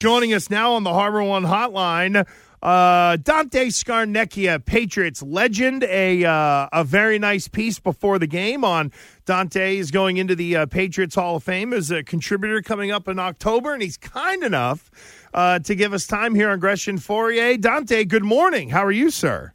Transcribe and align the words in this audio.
Joining 0.00 0.32
us 0.32 0.48
now 0.48 0.74
on 0.74 0.84
the 0.84 0.90
HarborOne 0.90 1.44
Hotline, 1.44 2.24
uh, 2.62 3.16
Dante 3.16 3.66
Scarnecchia, 3.66 4.64
Patriots 4.64 5.24
legend. 5.24 5.82
A 5.82 6.24
uh, 6.24 6.68
a 6.72 6.84
very 6.84 7.18
nice 7.18 7.48
piece 7.48 7.80
before 7.80 8.20
the 8.20 8.28
game 8.28 8.62
on 8.62 8.92
Dante 9.24 9.76
is 9.76 9.90
going 9.90 10.16
into 10.18 10.36
the 10.36 10.54
uh, 10.54 10.66
Patriots 10.66 11.16
Hall 11.16 11.34
of 11.34 11.42
Fame 11.42 11.72
as 11.72 11.90
a 11.90 12.04
contributor 12.04 12.62
coming 12.62 12.92
up 12.92 13.08
in 13.08 13.18
October, 13.18 13.74
and 13.74 13.82
he's 13.82 13.96
kind 13.96 14.44
enough 14.44 14.88
uh, 15.34 15.58
to 15.58 15.74
give 15.74 15.92
us 15.92 16.06
time 16.06 16.36
here 16.36 16.50
on 16.50 16.60
Gresh 16.60 16.86
Fauria. 16.86 17.60
Dante, 17.60 18.04
good 18.04 18.24
morning. 18.24 18.68
How 18.68 18.84
are 18.84 18.92
you, 18.92 19.10
sir? 19.10 19.52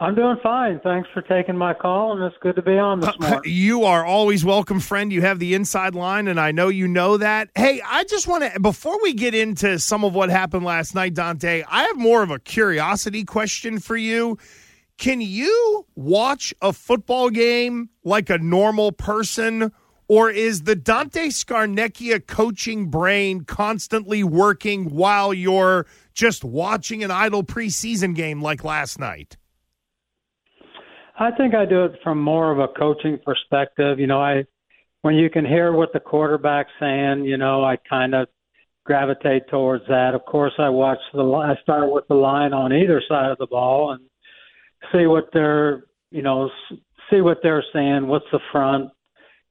I'm 0.00 0.14
doing 0.14 0.38
fine. 0.42 0.80
Thanks 0.80 1.10
for 1.12 1.20
taking 1.20 1.58
my 1.58 1.74
call, 1.74 2.12
and 2.12 2.22
it's 2.22 2.36
good 2.40 2.56
to 2.56 2.62
be 2.62 2.78
on 2.78 3.00
this 3.00 3.14
morning. 3.20 3.42
You 3.44 3.84
are 3.84 4.02
always 4.02 4.42
welcome, 4.42 4.80
friend. 4.80 5.12
You 5.12 5.20
have 5.20 5.38
the 5.38 5.52
inside 5.52 5.94
line, 5.94 6.26
and 6.26 6.40
I 6.40 6.52
know 6.52 6.68
you 6.68 6.88
know 6.88 7.18
that. 7.18 7.50
Hey, 7.54 7.82
I 7.84 8.04
just 8.04 8.26
want 8.26 8.50
to, 8.50 8.58
before 8.60 8.98
we 9.02 9.12
get 9.12 9.34
into 9.34 9.78
some 9.78 10.02
of 10.02 10.14
what 10.14 10.30
happened 10.30 10.64
last 10.64 10.94
night, 10.94 11.12
Dante, 11.12 11.64
I 11.68 11.82
have 11.82 11.98
more 11.98 12.22
of 12.22 12.30
a 12.30 12.38
curiosity 12.38 13.24
question 13.24 13.78
for 13.78 13.94
you. 13.94 14.38
Can 14.96 15.20
you 15.20 15.86
watch 15.96 16.54
a 16.62 16.72
football 16.72 17.28
game 17.28 17.90
like 18.02 18.30
a 18.30 18.38
normal 18.38 18.92
person? 18.92 19.70
Or 20.08 20.30
is 20.30 20.62
the 20.62 20.74
Dante 20.74 21.28
Scarnecchia 21.28 22.26
coaching 22.26 22.88
brain 22.88 23.44
constantly 23.44 24.24
working 24.24 24.86
while 24.86 25.34
you're 25.34 25.86
just 26.14 26.42
watching 26.42 27.04
an 27.04 27.10
idle 27.10 27.44
preseason 27.44 28.16
game 28.16 28.42
like 28.42 28.64
last 28.64 28.98
night? 28.98 29.36
I 31.20 31.30
think 31.32 31.54
I 31.54 31.66
do 31.66 31.84
it 31.84 31.92
from 32.02 32.18
more 32.18 32.50
of 32.50 32.58
a 32.58 32.68
coaching 32.68 33.18
perspective. 33.22 34.00
You 34.00 34.06
know, 34.06 34.22
I 34.22 34.44
when 35.02 35.16
you 35.16 35.28
can 35.28 35.44
hear 35.44 35.70
what 35.72 35.92
the 35.92 36.00
quarterback's 36.00 36.70
saying, 36.80 37.26
you 37.26 37.36
know, 37.36 37.62
I 37.62 37.76
kind 37.88 38.14
of 38.14 38.28
gravitate 38.86 39.42
towards 39.50 39.86
that. 39.88 40.14
Of 40.14 40.24
course, 40.24 40.54
I 40.58 40.70
watch 40.70 40.98
the 41.12 41.22
I 41.22 41.56
start 41.62 41.92
with 41.92 42.08
the 42.08 42.14
line 42.14 42.54
on 42.54 42.72
either 42.72 43.02
side 43.06 43.30
of 43.30 43.36
the 43.36 43.46
ball 43.46 43.92
and 43.92 44.02
see 44.92 45.06
what 45.06 45.28
they're, 45.34 45.84
you 46.10 46.22
know, 46.22 46.48
see 47.10 47.20
what 47.20 47.38
they're 47.42 47.64
saying, 47.70 48.06
what's 48.06 48.24
the 48.32 48.40
front, 48.50 48.90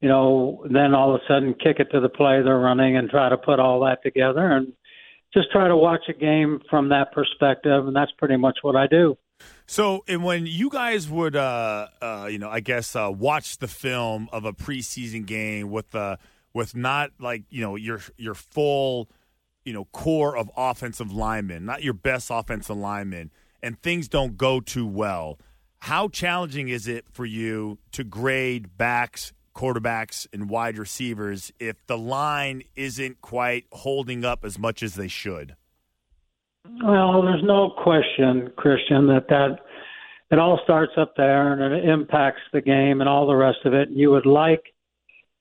you 0.02 0.10
know, 0.10 0.66
then 0.72 0.96
all 0.96 1.14
of 1.14 1.22
a 1.22 1.24
sudden 1.28 1.54
kick 1.54 1.80
it 1.80 1.92
to 1.92 2.00
the 2.00 2.10
play 2.10 2.42
they're 2.42 2.58
running 2.58 2.98
and 2.98 3.12
try 3.12 3.30
to 3.30 3.38
put 3.38 3.60
all 3.60 3.80
that 3.82 4.02
together 4.02 4.54
and 4.54 4.74
just 5.36 5.52
try 5.52 5.68
to 5.68 5.78
watch 5.78 6.02
a 6.10 6.14
game 6.14 6.60
from 6.68 6.90
that 6.90 7.12
perspective 7.12 7.86
and 7.86 7.96
that's 7.96 8.12
pretty 8.18 8.38
much 8.38 8.58
what 8.64 8.76
I 8.76 8.88
do. 8.88 9.16
So, 9.70 10.04
and 10.08 10.24
when 10.24 10.48
you 10.48 10.72
guys 10.72 11.08
would, 11.08 11.36
uh, 11.36 11.90
uh, 12.02 12.28
you 12.28 12.40
know, 12.40 12.50
I 12.50 12.60
guess 12.60 12.96
uh, 12.96 13.12
watch 13.16 13.60
the 13.60 13.68
film 13.68 14.28
of 14.32 14.44
a 14.44 14.52
preseason 14.52 15.28
game 15.28 15.70
with 15.70 15.92
the 15.92 16.00
uh, 16.00 16.16
with 16.56 16.76
not 16.76 17.12
like 17.20 17.44
you 17.52 17.62
know 17.62 17.76
your 17.76 18.02
your 18.18 18.34
full, 18.34 19.12
you 19.64 19.72
know, 19.72 19.86
core 19.86 20.36
of 20.36 20.50
offensive 20.58 21.12
linemen, 21.12 21.66
not 21.66 21.84
your 21.84 21.94
best 21.94 22.32
offensive 22.32 22.78
linemen, 22.78 23.30
and 23.62 23.80
things 23.84 24.08
don't 24.08 24.38
go 24.38 24.60
too 24.60 24.88
well. 24.88 25.38
How 25.78 26.08
challenging 26.08 26.70
is 26.70 26.88
it 26.88 27.06
for 27.12 27.28
you 27.28 27.78
to 27.92 28.04
grade 28.04 28.76
backs, 28.76 29.34
quarterbacks, 29.54 30.26
and 30.34 30.50
wide 30.50 30.80
receivers 30.80 31.54
if 31.60 31.86
the 31.86 31.96
line 31.96 32.64
isn't 32.76 33.22
quite 33.22 33.66
holding 33.72 34.26
up 34.26 34.44
as 34.44 34.58
much 34.58 34.82
as 34.82 34.96
they 34.96 35.08
should? 35.08 35.56
Well, 36.84 37.22
there's 37.22 37.44
no 37.44 37.72
question, 37.72 38.52
Christian, 38.56 39.08
that 39.08 39.28
that 39.30 39.60
it 40.32 40.40
all 40.40 40.60
starts 40.64 40.94
up 40.98 41.14
there 41.18 41.54
and 41.54 41.74
it 41.74 41.90
impacts 41.90 42.42
the 42.54 42.62
game 42.62 43.02
and 43.02 43.10
all 43.10 43.28
the 43.28 43.36
rest 43.36 43.60
of 43.66 43.74
it. 43.74 43.90
And 43.90 43.98
you 43.98 44.12
would 44.12 44.26
like, 44.26 44.64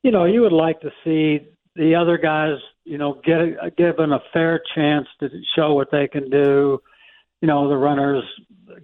you 0.03 0.11
know, 0.11 0.25
you 0.25 0.41
would 0.41 0.53
like 0.53 0.81
to 0.81 0.91
see 1.05 1.47
the 1.77 1.95
other 1.95 2.19
guys, 2.19 2.57
you 2.85 2.99
know, 2.99 3.21
get 3.25 3.77
given 3.77 4.13
a 4.13 4.21
fair 4.33 4.61
chance 4.75 5.07
to 5.21 5.29
show 5.55 5.75
what 5.75 5.91
they 5.93 6.09
can 6.09 6.31
do. 6.31 6.81
You 7.41 7.49
know, 7.49 7.69
the 7.69 7.77
runners 7.77 8.25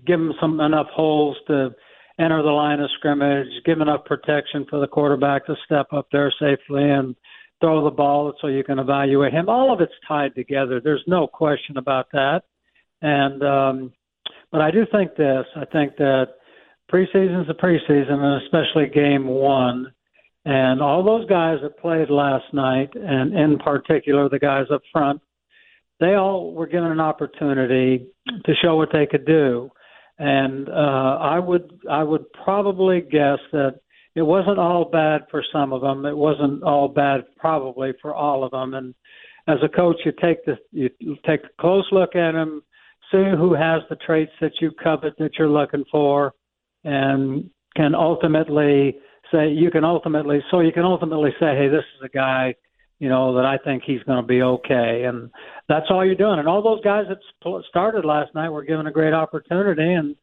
give 0.06 0.18
them 0.18 0.34
some 0.40 0.60
enough 0.60 0.88
holes 0.88 1.36
to 1.48 1.74
enter 2.18 2.42
the 2.42 2.50
line 2.50 2.80
of 2.80 2.90
scrimmage, 2.98 3.48
give 3.64 3.80
enough 3.80 4.04
protection 4.04 4.66
for 4.68 4.78
the 4.78 4.86
quarterback 4.86 5.46
to 5.46 5.56
step 5.64 5.86
up 5.92 6.06
there 6.12 6.32
safely 6.38 6.88
and 6.88 7.16
throw 7.60 7.84
the 7.84 7.90
ball 7.90 8.32
so 8.40 8.48
you 8.48 8.64
can 8.64 8.78
evaluate 8.78 9.32
him. 9.32 9.48
All 9.48 9.72
of 9.72 9.80
it's 9.80 9.92
tied 10.06 10.34
together. 10.34 10.80
There's 10.82 11.04
no 11.06 11.26
question 11.26 11.76
about 11.76 12.06
that. 12.12 12.42
And 13.02 13.42
um, 13.42 13.92
but 14.50 14.60
I 14.60 14.70
do 14.70 14.86
think 14.90 15.16
this. 15.16 15.44
I 15.56 15.64
think 15.66 15.96
that 15.96 16.28
preseason 16.92 17.42
is 17.42 17.50
a 17.50 17.54
preseason, 17.54 18.12
and 18.12 18.42
especially 18.42 18.88
game 18.88 19.26
one. 19.26 19.92
And 20.46 20.82
all 20.82 21.02
those 21.02 21.26
guys 21.28 21.58
that 21.62 21.78
played 21.78 22.10
last 22.10 22.44
night, 22.52 22.90
and 22.94 23.34
in 23.34 23.58
particular 23.58 24.28
the 24.28 24.38
guys 24.38 24.66
up 24.72 24.82
front, 24.92 25.20
they 26.00 26.14
all 26.14 26.52
were 26.52 26.66
given 26.66 26.90
an 26.90 27.00
opportunity 27.00 28.06
to 28.44 28.54
show 28.62 28.76
what 28.76 28.90
they 28.92 29.06
could 29.06 29.24
do. 29.24 29.70
And 30.18 30.68
uh, 30.68 31.18
I 31.20 31.38
would 31.38 31.80
I 31.90 32.02
would 32.02 32.30
probably 32.44 33.00
guess 33.00 33.38
that 33.52 33.80
it 34.14 34.22
wasn't 34.22 34.58
all 34.58 34.84
bad 34.84 35.22
for 35.30 35.42
some 35.52 35.72
of 35.72 35.80
them. 35.80 36.06
It 36.06 36.16
wasn't 36.16 36.62
all 36.62 36.88
bad 36.88 37.22
probably 37.36 37.92
for 38.00 38.14
all 38.14 38.44
of 38.44 38.52
them. 38.52 38.74
And 38.74 38.94
as 39.48 39.58
a 39.62 39.68
coach, 39.68 39.96
you 40.04 40.12
take 40.20 40.44
the 40.44 40.56
you 40.72 40.90
take 41.26 41.40
a 41.44 41.60
close 41.60 41.86
look 41.92 42.14
at 42.14 42.32
them, 42.32 42.62
see 43.10 43.24
who 43.36 43.54
has 43.54 43.82
the 43.90 43.96
traits 43.96 44.32
that 44.40 44.52
you 44.60 44.70
covet 44.82 45.14
that 45.18 45.32
you're 45.38 45.48
looking 45.48 45.84
for, 45.90 46.32
and 46.84 47.50
can 47.76 47.94
ultimately 47.94 48.96
say 49.32 49.50
you 49.50 49.70
can 49.70 49.84
ultimately 49.84 50.40
so 50.50 50.60
you 50.60 50.72
can 50.72 50.84
ultimately 50.84 51.30
say, 51.40 51.56
hey, 51.56 51.68
this 51.68 51.84
is 51.96 52.04
a 52.04 52.08
guy 52.08 52.54
you 53.00 53.08
know 53.08 53.34
that 53.34 53.44
I 53.44 53.58
think 53.58 53.82
he's 53.84 54.02
going 54.04 54.22
to 54.22 54.26
be 54.26 54.42
okay, 54.42 55.04
and 55.04 55.30
that's 55.68 55.86
all 55.90 56.04
you're 56.04 56.14
doing. 56.14 56.38
And 56.38 56.48
all 56.48 56.62
those 56.62 56.82
guys 56.82 57.04
that 57.08 57.18
started 57.68 58.04
last 58.04 58.34
night 58.34 58.48
were 58.48 58.64
given 58.64 58.86
a 58.86 58.92
great 58.92 59.12
opportunity, 59.12 59.92
and 59.92 60.14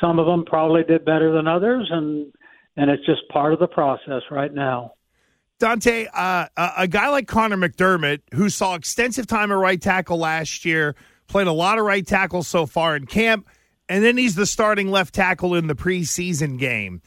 some 0.00 0.18
of 0.18 0.26
them 0.26 0.44
probably 0.44 0.82
did 0.82 1.04
better 1.04 1.32
than 1.32 1.46
others, 1.46 1.88
and 1.90 2.32
and 2.76 2.90
it's 2.90 3.04
just 3.06 3.28
part 3.28 3.52
of 3.52 3.58
the 3.58 3.66
process 3.66 4.22
right 4.30 4.52
now. 4.52 4.92
Dante, 5.58 6.06
uh, 6.12 6.46
a 6.56 6.86
guy 6.86 7.08
like 7.08 7.26
Connor 7.26 7.56
McDermott, 7.56 8.20
who 8.34 8.50
saw 8.50 8.74
extensive 8.74 9.26
time 9.26 9.50
at 9.50 9.54
right 9.54 9.80
tackle 9.80 10.18
last 10.18 10.66
year, 10.66 10.94
played 11.28 11.46
a 11.46 11.52
lot 11.52 11.78
of 11.78 11.84
right 11.84 12.06
tackle 12.06 12.42
so 12.42 12.66
far 12.66 12.94
in 12.94 13.06
camp, 13.06 13.48
and 13.88 14.04
then 14.04 14.18
he's 14.18 14.34
the 14.34 14.44
starting 14.44 14.90
left 14.90 15.14
tackle 15.14 15.54
in 15.54 15.66
the 15.66 15.74
preseason 15.74 16.58
game. 16.58 17.00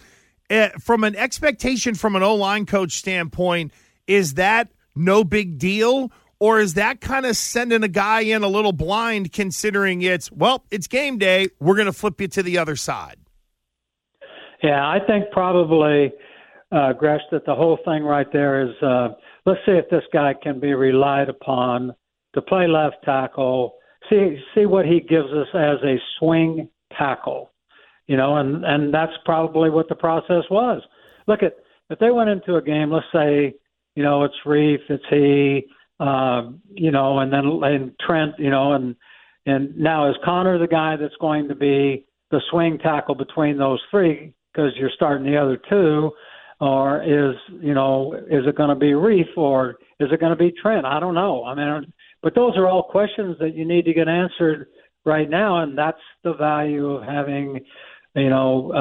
Uh, 0.50 0.70
from 0.80 1.04
an 1.04 1.16
expectation 1.16 1.94
from 1.94 2.16
an 2.16 2.24
O 2.24 2.34
line 2.34 2.66
coach 2.66 2.94
standpoint, 2.94 3.72
is 4.08 4.34
that 4.36 4.70
no 4.96 5.24
big 5.24 5.60
deal? 5.60 6.12
Or 6.40 6.60
is 6.60 6.76
that 6.76 7.02
kind 7.02 7.26
of 7.26 7.36
sending 7.36 7.84
a 7.84 7.90
guy 7.90 8.22
in 8.22 8.44
a 8.44 8.48
little 8.48 8.72
blind 8.72 9.34
considering 9.34 10.02
it's, 10.02 10.32
well, 10.32 10.64
it's 10.72 10.88
game 10.88 11.18
day. 11.18 11.50
We're 11.60 11.76
going 11.76 11.88
to 11.88 11.94
flip 11.94 12.22
you 12.22 12.30
to 12.30 12.42
the 12.42 12.58
other 12.58 12.78
side? 12.78 13.18
Yeah, 14.64 14.88
I 14.88 15.00
think 15.06 15.26
probably, 15.32 16.12
uh, 16.72 16.94
Gresh, 16.94 17.22
that 17.32 17.46
the 17.46 17.56
whole 17.56 17.80
thing 17.86 18.04
right 18.04 18.28
there 18.32 18.62
is 18.68 18.76
uh, 18.84 19.10
let's 19.46 19.60
see 19.66 19.72
if 19.72 19.90
this 19.90 20.04
guy 20.12 20.34
can 20.42 20.60
be 20.60 20.74
relied 20.74 21.30
upon 21.30 21.94
to 22.34 22.42
play 22.42 22.68
left 22.68 22.98
tackle. 23.04 23.76
See 24.10 24.38
see 24.56 24.66
what 24.66 24.86
he 24.86 25.00
gives 25.00 25.30
us 25.30 25.48
as 25.54 25.78
a 25.84 25.98
swing 26.18 26.70
tackle, 26.98 27.52
you 28.08 28.18
know, 28.18 28.38
and 28.38 28.66
and 28.66 28.94
that's 28.94 29.14
probably 29.26 29.70
what 29.70 29.88
the 29.90 29.96
process 29.96 30.44
was. 30.50 30.82
Look 31.28 31.44
at 31.44 31.56
if 31.90 32.00
they 32.00 32.12
went 32.12 32.30
into 32.30 32.56
a 32.56 32.62
game, 32.62 32.92
let's 32.92 33.06
say, 33.14 33.54
you 33.96 34.04
know, 34.04 34.24
it's 34.24 34.36
Reiff, 34.46 34.80
it's 34.90 35.04
he, 35.10 35.66
uh, 36.00 36.50
you 36.74 36.92
know, 36.92 37.20
and 37.20 37.32
then 37.32 37.46
and 37.64 37.92
Trent, 38.06 38.36
you 38.38 38.50
know, 38.50 38.74
and 38.74 38.96
and 39.46 39.78
now 39.78 40.10
is 40.10 40.16
Connor 40.24 40.60
the 40.60 40.68
guy 40.68 40.96
that's 40.98 41.16
going 41.20 41.48
to 41.48 41.56
be 41.56 42.06
the 42.32 42.42
swing 42.52 42.78
tackle 42.78 43.16
between 43.16 43.58
those 43.58 43.82
three? 43.90 44.34
Because 44.60 44.78
you're 44.78 44.92
starting 44.96 45.26
the 45.26 45.38
other 45.38 45.60
two, 45.70 46.12
or 46.60 47.02
is 47.04 47.36
you 47.62 47.74
know 47.74 48.14
is 48.30 48.44
it 48.46 48.56
going 48.56 48.70
to 48.70 48.76
be 48.76 48.92
Reiff 48.92 49.38
or 49.38 49.78
is 50.00 50.10
it 50.12 50.20
going 50.20 50.32
to 50.32 50.36
be 50.36 50.54
Trent? 50.62 50.86
I 50.86 51.00
don't 51.00 51.16
know. 51.16 51.46
I 51.46 51.56
mean, 51.56 51.92
but 52.22 52.36
those 52.36 52.58
are 52.58 52.68
all 52.68 52.84
questions 52.84 53.38
that 53.40 53.56
you 53.56 53.66
need 53.66 53.86
to 53.86 53.94
get 53.94 54.08
answered 54.08 54.68
right 55.06 55.30
now, 55.30 55.64
and 55.64 55.78
that's 55.78 56.02
the 56.24 56.34
value 56.34 56.92
of 56.92 57.04
having 57.04 57.60
you 58.16 58.30
know 58.30 58.72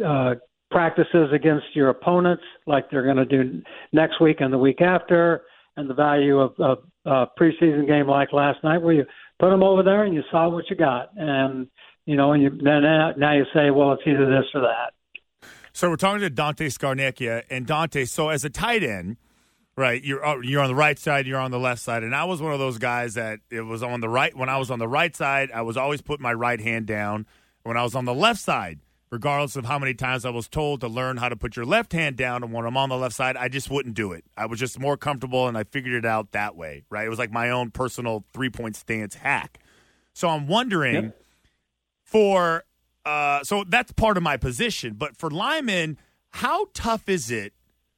uh, 0.00 0.04
uh, 0.04 0.34
practices 0.70 1.28
against 1.34 1.66
your 1.74 1.90
opponents 1.90 2.42
like 2.66 2.90
they're 2.90 3.04
going 3.04 3.16
to 3.16 3.24
do 3.24 3.62
next 3.92 4.20
week 4.20 4.38
and 4.40 4.52
the 4.52 4.58
week 4.58 4.80
after, 4.80 5.42
and 5.76 5.90
the 5.90 5.94
value 5.94 6.38
of 6.38 6.54
a 6.58 7.08
uh, 7.08 7.26
preseason 7.38 7.86
game 7.86 8.06
like 8.06 8.32
last 8.32 8.62
night 8.64 8.80
where 8.80 8.94
you 8.94 9.04
put 9.38 9.50
them 9.50 9.62
over 9.62 9.82
there 9.82 10.04
and 10.04 10.14
you 10.14 10.22
saw 10.30 10.48
what 10.48 10.68
you 10.68 10.76
got 10.76 11.10
and 11.16 11.68
you 12.08 12.16
know, 12.16 12.32
and 12.32 12.42
you, 12.42 12.48
then 12.48 12.84
now 13.18 13.34
you 13.34 13.44
say, 13.52 13.70
well, 13.70 13.92
it's 13.92 14.02
either 14.06 14.24
this 14.24 14.46
or 14.54 14.62
that. 14.62 14.94
So 15.74 15.90
we're 15.90 15.96
talking 15.96 16.22
to 16.22 16.30
Dante 16.30 16.68
Scarnecchia, 16.68 17.42
and 17.50 17.66
Dante. 17.66 18.06
So 18.06 18.30
as 18.30 18.46
a 18.46 18.50
tight 18.50 18.82
end, 18.82 19.18
right? 19.76 20.02
You're 20.02 20.24
uh, 20.24 20.40
you're 20.40 20.62
on 20.62 20.68
the 20.68 20.74
right 20.74 20.98
side, 20.98 21.26
you're 21.26 21.38
on 21.38 21.50
the 21.50 21.58
left 21.58 21.82
side, 21.82 22.02
and 22.02 22.14
I 22.14 22.24
was 22.24 22.40
one 22.40 22.54
of 22.54 22.58
those 22.58 22.78
guys 22.78 23.12
that 23.14 23.40
it 23.50 23.60
was 23.60 23.82
on 23.82 24.00
the 24.00 24.08
right. 24.08 24.34
When 24.34 24.48
I 24.48 24.56
was 24.56 24.70
on 24.70 24.78
the 24.78 24.88
right 24.88 25.14
side, 25.14 25.50
I 25.52 25.60
was 25.60 25.76
always 25.76 26.00
putting 26.00 26.22
my 26.22 26.32
right 26.32 26.58
hand 26.58 26.86
down. 26.86 27.26
When 27.62 27.76
I 27.76 27.82
was 27.82 27.94
on 27.94 28.06
the 28.06 28.14
left 28.14 28.40
side, 28.40 28.80
regardless 29.10 29.56
of 29.56 29.66
how 29.66 29.78
many 29.78 29.92
times 29.92 30.24
I 30.24 30.30
was 30.30 30.48
told 30.48 30.80
to 30.80 30.88
learn 30.88 31.18
how 31.18 31.28
to 31.28 31.36
put 31.36 31.56
your 31.56 31.66
left 31.66 31.92
hand 31.92 32.16
down. 32.16 32.42
And 32.42 32.54
when 32.54 32.64
I'm 32.64 32.78
on 32.78 32.88
the 32.88 32.96
left 32.96 33.14
side, 33.14 33.36
I 33.36 33.48
just 33.48 33.70
wouldn't 33.70 33.94
do 33.94 34.12
it. 34.12 34.24
I 34.34 34.46
was 34.46 34.58
just 34.58 34.78
more 34.78 34.96
comfortable 34.96 35.46
and 35.46 35.58
I 35.58 35.64
figured 35.64 35.92
it 35.92 36.06
out 36.06 36.32
that 36.32 36.56
way, 36.56 36.84
right? 36.88 37.04
It 37.04 37.10
was 37.10 37.18
like 37.18 37.32
my 37.32 37.50
own 37.50 37.70
personal 37.70 38.24
three 38.32 38.48
point 38.48 38.76
stance 38.76 39.14
hack. 39.16 39.58
So 40.14 40.30
I'm 40.30 40.46
wondering 40.46 40.94
yep. 40.94 41.22
For, 42.08 42.64
uh, 43.04 43.44
so 43.44 43.64
that's 43.68 43.92
part 43.92 44.16
of 44.16 44.22
my 44.22 44.36
position. 44.36 44.94
But 44.94 45.16
for 45.16 45.30
linemen, 45.30 45.98
how 46.30 46.68
tough 46.72 47.08
is 47.08 47.30
it 47.30 47.52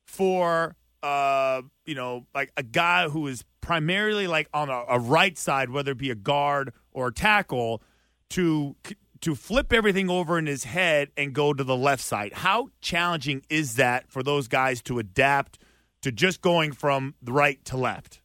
for, 0.04 0.76
uh, 1.02 1.62
you 1.86 1.94
know, 1.94 2.26
like 2.34 2.52
a 2.56 2.62
guy 2.62 3.08
who 3.08 3.28
is 3.28 3.44
primarily 3.60 4.26
like 4.26 4.48
on 4.52 4.68
a, 4.68 4.84
a 4.88 4.98
right 4.98 5.38
side, 5.38 5.70
whether 5.70 5.92
it 5.92 5.98
be 5.98 6.10
a 6.10 6.16
guard 6.16 6.72
or 6.92 7.08
a 7.08 7.12
tackle, 7.12 7.82
to 8.30 8.76
to 9.20 9.34
flip 9.34 9.72
everything 9.72 10.08
over 10.08 10.38
in 10.38 10.46
his 10.46 10.64
head 10.64 11.10
and 11.16 11.34
go 11.34 11.52
to 11.52 11.62
the 11.62 11.76
left 11.76 12.02
side. 12.02 12.32
How 12.32 12.70
challenging 12.80 13.42
is 13.50 13.74
that 13.74 14.10
for 14.10 14.22
those 14.22 14.48
guys 14.48 14.80
to 14.82 14.98
adapt 14.98 15.58
to 16.00 16.10
just 16.10 16.40
going 16.40 16.72
from 16.72 17.14
the 17.20 17.32
right 17.32 17.62
to 17.66 17.76
left? 17.76 18.22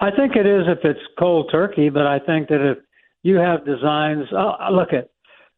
I 0.00 0.10
think 0.10 0.36
it 0.36 0.46
is 0.46 0.64
if 0.68 0.84
it's 0.84 1.00
cold 1.18 1.48
turkey, 1.50 1.88
but 1.88 2.06
I 2.06 2.18
think 2.20 2.48
that 2.48 2.60
if 2.60 2.78
you 3.24 3.36
have 3.36 3.66
designs, 3.66 4.26
uh, 4.32 4.70
look 4.70 4.92
at 4.92 5.10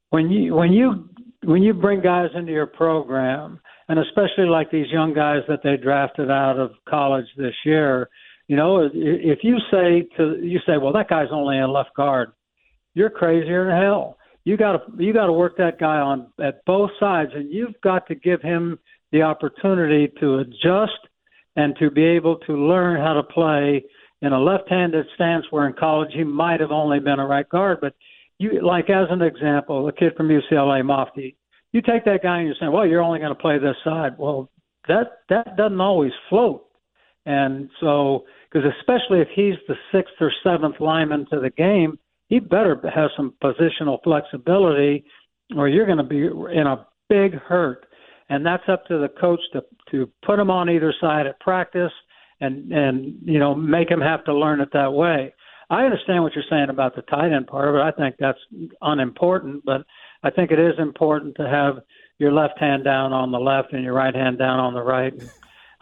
when 0.09 0.31
you 0.31 0.55
when 0.55 0.73
you 0.73 1.11
when 1.45 1.63
you 1.63 1.75
bring 1.75 2.01
guys 2.01 2.31
into 2.35 2.53
your 2.53 2.67
program, 2.67 3.61
and 3.89 3.99
especially 3.99 4.47
like 4.47 4.71
these 4.71 4.91
young 4.91 5.13
guys 5.13 5.43
that 5.49 5.61
they 5.63 5.77
drafted 5.77 6.31
out 6.31 6.59
of 6.59 6.71
college 6.89 7.27
this 7.37 7.55
year, 7.67 8.09
you 8.49 8.57
know, 8.57 8.89
if 8.91 9.41
you 9.43 9.59
say 9.71 10.09
to 10.17 10.39
you 10.43 10.61
say, 10.67 10.79
well, 10.81 10.95
that 10.95 11.11
guy's 11.11 11.29
only 11.31 11.61
a 11.61 11.69
left 11.69 11.95
guard 11.95 12.33
you're 12.97 13.11
crazier 13.11 13.67
than 13.67 13.81
hell. 13.81 14.17
You 14.45 14.57
got 14.57 14.73
to 14.73 15.05
you 15.05 15.13
got 15.13 15.27
to 15.27 15.33
work 15.33 15.59
that 15.59 15.79
guy 15.79 15.99
on 15.99 16.29
at 16.43 16.65
both 16.65 16.91
sides, 16.99 17.31
and 17.35 17.53
you've 17.53 17.79
got 17.85 18.07
to 18.09 18.15
give 18.15 18.41
him 18.41 18.79
the 19.13 19.23
opportunity 19.23 20.11
to 20.19 20.39
adjust 20.39 20.99
and 21.57 21.77
to 21.79 21.91
be 21.91 22.05
able 22.05 22.37
to 22.47 22.55
learn 22.55 22.99
how 22.99 23.13
to 23.13 23.23
play 23.23 23.85
in 24.23 24.33
a 24.33 24.41
left-handed 24.41 25.07
stance. 25.15 25.47
Where 25.51 25.67
in 25.67 25.75
college 25.75 26.11
he 26.13 26.25
might 26.25 26.61
have 26.61 26.71
only 26.71 27.01
been 27.01 27.19
a 27.19 27.27
right 27.27 27.49
guard, 27.49 27.79
but 27.81 27.95
you 28.39 28.61
like 28.61 28.91
as 28.91 29.07
an 29.11 29.23
example, 29.23 29.89
a 29.89 29.93
kid 29.93 30.15
from 30.17 30.29
UCLA, 30.29 30.83
Mafi. 30.83 31.35
You 31.73 31.83
take 31.83 32.05
that 32.05 32.23
guy 32.23 32.39
and 32.39 32.49
you 32.49 32.55
say, 32.61 32.69
well, 32.69 32.87
you're 32.87 33.03
only 33.03 33.19
going 33.19 33.35
to 33.35 33.41
play 33.41 33.59
this 33.59 33.77
side. 33.85 34.13
Well, 34.19 34.51
that 34.89 35.21
that 35.29 35.57
doesn't 35.57 35.81
always 35.81 36.13
float, 36.29 36.67
and 37.25 37.69
so 37.81 38.25
because 38.51 38.71
especially 38.79 39.21
if 39.21 39.29
he's 39.35 39.57
the 39.67 39.75
sixth 39.93 40.15
or 40.21 40.33
seventh 40.45 40.77
lineman 40.81 41.27
to 41.31 41.41
the 41.41 41.51
game 41.51 41.99
he 42.29 42.41
better 42.41 42.81
have 42.95 43.11
some 43.17 43.35
positional 43.43 44.03
flexibility 44.03 45.05
or 45.57 45.69
you're 45.69 45.87
going 45.87 45.99
to 45.99 46.05
be 46.05 46.27
in 46.27 46.67
a 46.67 46.87
big 47.09 47.35
hurt. 47.35 47.87
And 48.29 48.45
that's 48.45 48.65
up 48.69 48.85
to 48.87 48.99
the 48.99 49.09
coach 49.09 49.41
to 49.53 49.63
to 49.93 50.11
put 50.25 50.41
him 50.41 50.51
on 50.51 50.69
either 50.69 50.93
side 51.01 51.29
at 51.29 51.39
practice 51.39 51.93
and 52.41 52.73
and 52.73 53.19
you 53.23 53.39
know 53.39 53.55
make 53.55 53.91
him 53.91 54.01
have 54.01 54.25
to 54.25 54.35
learn 54.35 54.61
it 54.61 54.69
that 54.73 54.93
way. 54.93 55.33
I 55.69 55.83
understand 55.83 56.23
what 56.23 56.35
you're 56.35 56.45
saying 56.49 56.69
about 56.71 56.95
the 56.95 57.03
tight 57.03 57.33
end 57.33 57.49
part 57.49 57.75
it. 57.75 57.81
I 57.81 57.91
think 57.91 58.17
that's 58.19 58.39
unimportant, 58.81 59.65
but 59.65 59.85
I 60.23 60.31
think 60.31 60.53
it 60.53 60.61
is 60.61 60.75
important 60.79 61.37
to 61.37 61.49
have 61.49 61.79
your 62.19 62.33
left 62.33 62.59
hand 62.59 62.85
down 62.85 63.13
on 63.13 63.33
the 63.33 63.39
left 63.39 63.73
and 63.73 63.83
your 63.83 63.95
right 63.95 64.15
hand 64.15 64.39
down 64.39 64.61
on 64.61 64.75
the 64.75 64.83
right. 64.83 65.13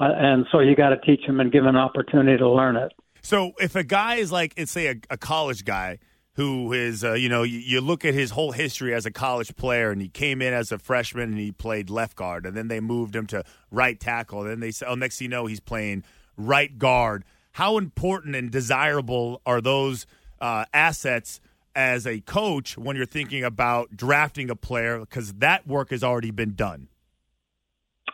Uh, 0.01 0.11
and 0.17 0.45
so 0.51 0.59
you 0.59 0.75
got 0.75 0.89
to 0.89 1.01
teach 1.03 1.21
him 1.25 1.39
and 1.39 1.53
give 1.53 1.62
him 1.62 1.69
an 1.69 1.77
opportunity 1.77 2.37
to 2.37 2.49
learn 2.49 2.75
it. 2.75 2.91
So 3.23 3.53
if 3.61 3.77
a 3.77 3.85
guy 3.85 4.17
is 4.17 4.33
like, 4.33 4.55
let's 4.59 4.73
say, 4.73 4.89
a, 4.89 4.97
a 5.09 5.17
college 5.17 5.65
guy 5.65 5.99
who 6.33 6.73
is, 6.73 7.05
uh, 7.05 7.12
you 7.12 7.29
know, 7.29 7.45
you, 7.45 7.61
you, 7.61 7.81
look 7.81 8.05
at 8.05 8.12
his 8.12 8.33
whole 8.33 8.51
history 8.51 8.93
as 8.93 9.06
a 9.06 9.11
college 9.12 9.55
player, 9.55 9.93
and 9.93 10.03
he 10.03 10.09
came 10.09 10.43
in 10.43 10.53
as 10.53 10.73
a 10.73 10.79
freshman 10.79 11.31
and 11.31 11.39
he 11.39 11.53
played 11.53 11.91
left 11.91 12.17
guard, 12.17 12.45
and 12.45 12.56
then 12.56 12.67
they 12.67 12.81
moved 12.81 13.15
him 13.15 13.27
to 13.29 13.45
right 13.71 14.01
tackle. 14.01 14.41
And 14.41 14.51
then 14.51 14.61
they 14.61 14.73
said, 14.73 14.89
oh, 14.89 14.97
next 14.97 15.19
thing 15.19 15.27
you 15.27 15.31
know, 15.31 15.47
he's 15.47 15.61
playing 15.61 16.03
right 16.36 16.78
guard. 16.78 17.25
How 17.52 17.78
important 17.78 18.34
and 18.34 18.50
desirable 18.50 19.40
are 19.46 19.60
those 19.60 20.06
uh, 20.40 20.64
assets 20.75 21.40
as 21.76 22.06
a 22.06 22.20
coach 22.20 22.76
when 22.76 22.96
you're 22.96 23.06
thinking 23.06 23.44
about 23.44 23.96
drafting 23.96 24.50
a 24.50 24.56
player? 24.56 24.98
Because 24.98 25.34
that 25.34 25.66
work 25.66 25.90
has 25.90 26.02
already 26.02 26.31
been 26.31 26.54
done. 26.54 26.88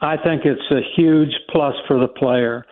I 0.02 0.16
think 0.16 0.42
it's 0.44 0.60
a 0.70 0.80
huge 0.96 1.32
plus 1.50 1.74
for 1.86 1.98
the 1.98 2.08
player. 2.08 2.64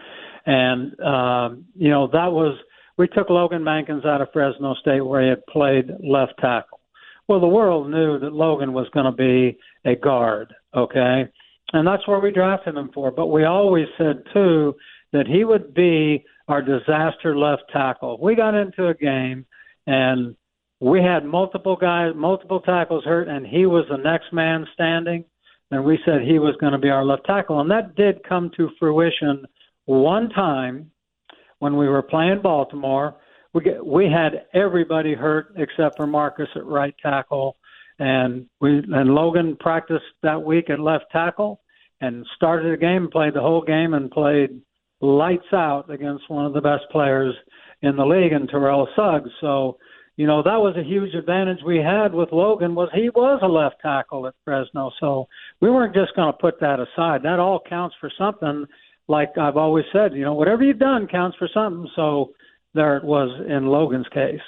And, 0.46 0.98
um, 1.00 1.66
you 1.74 1.90
know, 1.90 2.06
that 2.08 2.32
was 2.32 2.58
we 2.96 3.06
took 3.06 3.30
Logan 3.30 3.62
Mankins 3.62 4.04
out 4.06 4.20
of 4.20 4.28
Fresno 4.32 4.74
State 4.74 5.04
where 5.04 5.22
he 5.22 5.28
had 5.28 5.46
played 5.46 5.90
left 6.02 6.34
tackle. 6.40 6.80
Well, 7.28 7.40
the 7.40 7.46
world 7.46 7.90
knew 7.90 8.18
that 8.18 8.32
Logan 8.32 8.72
was 8.72 8.88
going 8.94 9.06
to 9.06 9.12
be 9.12 9.58
a 9.84 9.94
guard, 9.94 10.52
okay? 10.74 11.28
And 11.72 11.86
that's 11.86 12.06
where 12.08 12.18
we 12.18 12.32
drafted 12.32 12.76
him 12.76 12.90
for. 12.94 13.10
But 13.10 13.26
we 13.26 13.44
always 13.44 13.86
said, 13.98 14.22
too, 14.32 14.74
that 15.12 15.26
he 15.26 15.44
would 15.44 15.74
be 15.74 16.24
our 16.48 16.62
disaster 16.62 17.36
left 17.36 17.62
tackle. 17.72 18.18
We 18.20 18.34
got 18.34 18.54
into 18.54 18.88
a 18.88 18.94
game 18.94 19.46
and 19.86 20.36
we 20.80 21.02
had 21.02 21.24
multiple 21.24 21.76
guys, 21.76 22.12
multiple 22.14 22.60
tackles 22.60 23.04
hurt, 23.04 23.28
and 23.28 23.46
he 23.46 23.66
was 23.66 23.84
the 23.90 23.96
next 23.96 24.32
man 24.32 24.66
standing. 24.74 25.24
And 25.70 25.84
we 25.84 25.98
said 26.04 26.22
he 26.22 26.38
was 26.38 26.54
going 26.60 26.72
to 26.72 26.78
be 26.78 26.88
our 26.88 27.04
left 27.04 27.26
tackle. 27.26 27.60
And 27.60 27.70
that 27.70 27.94
did 27.94 28.22
come 28.26 28.50
to 28.56 28.70
fruition 28.78 29.44
one 29.86 30.30
time 30.30 30.90
when 31.58 31.76
we 31.76 31.88
were 31.88 32.02
playing 32.02 32.40
Baltimore. 32.42 33.16
We 33.54 33.62
get, 33.62 33.84
we 33.84 34.04
had 34.04 34.46
everybody 34.54 35.14
hurt 35.14 35.54
except 35.56 35.96
for 35.96 36.06
Marcus 36.06 36.48
at 36.54 36.64
right 36.64 36.94
tackle, 37.02 37.56
and 37.98 38.46
we 38.60 38.78
and 38.78 39.14
Logan 39.14 39.56
practiced 39.58 40.04
that 40.22 40.42
week 40.42 40.70
at 40.70 40.78
left 40.78 41.06
tackle 41.10 41.60
and 42.00 42.24
started 42.36 42.72
the 42.72 42.76
game, 42.76 43.08
played 43.10 43.34
the 43.34 43.40
whole 43.40 43.62
game, 43.62 43.94
and 43.94 44.10
played 44.10 44.60
lights 45.00 45.52
out 45.52 45.90
against 45.90 46.28
one 46.28 46.46
of 46.46 46.52
the 46.52 46.60
best 46.60 46.84
players 46.90 47.34
in 47.82 47.96
the 47.96 48.04
league, 48.04 48.32
and 48.32 48.48
Terrell 48.48 48.88
Suggs. 48.96 49.30
So, 49.40 49.78
you 50.16 50.26
know, 50.26 50.42
that 50.42 50.56
was 50.56 50.76
a 50.76 50.82
huge 50.82 51.14
advantage 51.14 51.58
we 51.64 51.78
had 51.78 52.12
with 52.12 52.32
Logan 52.32 52.74
was 52.74 52.88
he 52.92 53.08
was 53.10 53.38
a 53.42 53.46
left 53.46 53.76
tackle 53.80 54.26
at 54.26 54.34
Fresno. 54.44 54.90
So 54.98 55.28
we 55.60 55.70
weren't 55.70 55.94
just 55.94 56.16
going 56.16 56.32
to 56.32 56.38
put 56.38 56.58
that 56.60 56.80
aside. 56.80 57.22
That 57.22 57.38
all 57.38 57.60
counts 57.68 57.94
for 58.00 58.10
something 58.18 58.66
like 59.06 59.38
I've 59.38 59.56
always 59.56 59.84
said, 59.92 60.12
you 60.14 60.24
know, 60.24 60.34
whatever 60.34 60.64
you've 60.64 60.78
done 60.78 61.06
counts 61.06 61.36
for 61.38 61.48
something. 61.54 61.88
So 61.94 62.32
there 62.74 62.96
it 62.96 63.04
was 63.04 63.30
in 63.48 63.66
Logan's 63.66 64.08
case. 64.08 64.40